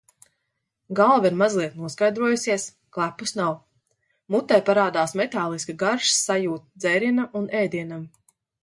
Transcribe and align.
Galva 0.99 1.29
ir 1.29 1.35
mazliet 1.41 1.75
noskaidrojusies, 1.81 2.65
klepus 2.97 3.35
nav. 3.41 3.53
mutē 4.37 4.61
parādās 4.71 5.15
metāliska 5.23 5.79
garšas 5.87 6.21
sajūta 6.31 6.85
dzērienam 6.87 7.35
un 7.43 7.51
ēdienam. 7.65 8.13